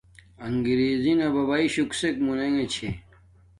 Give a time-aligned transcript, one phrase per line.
[0.45, 2.89] اݣگرݵزݵ نݳ بَبݳئی شُݸ کِسݵک مُنݵݣݺ چھݺ؟